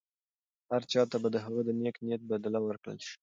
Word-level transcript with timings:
هر 0.71 0.81
چا 0.91 1.01
ته 1.11 1.17
به 1.21 1.29
د 1.31 1.37
هغه 1.45 1.61
د 1.67 1.69
نېک 1.81 1.95
نیت 2.05 2.21
بدله 2.31 2.59
ورکړل 2.63 2.99
شي. 3.07 3.15